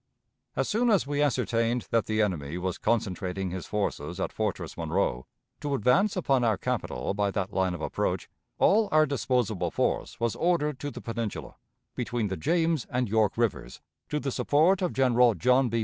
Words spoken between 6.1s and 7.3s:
upon our capital by